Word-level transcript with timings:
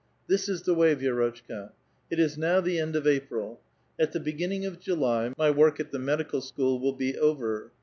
"This 0.27 0.49
is 0.49 0.63
the 0.63 0.73
way, 0.73 0.95
Vi^rotchka. 0.95 1.73
It 2.09 2.19
is 2.19 2.35
now 2.35 2.59
the 2.59 2.79
end 2.79 2.95
of 2.95 3.05
April. 3.05 3.61
At 3.99 4.13
the 4.13 4.19
beginning 4.19 4.65
of 4.65 4.79
July 4.79 5.31
my 5.37 5.51
work 5.51 5.79
at 5.79 5.91
the 5.91 5.99
medical 5.99 6.41
school 6.41 6.79
will 6.79 6.93
be 6.93 7.15
over. 7.15 7.69